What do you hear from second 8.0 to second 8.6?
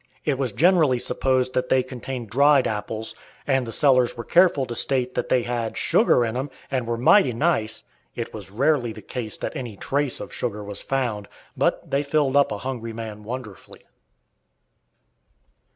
It was